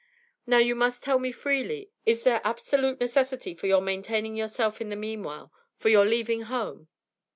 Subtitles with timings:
[0.47, 4.89] Now you must tell me freely is there absolute necessity for your maintaining yourself in
[4.89, 6.87] the meanwhile, for your leaving home?'